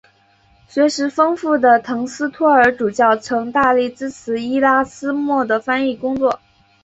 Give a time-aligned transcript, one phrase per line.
[0.67, 6.39] 学识丰富的滕斯托尔主教曾大力支持伊拉斯谟的翻译工作。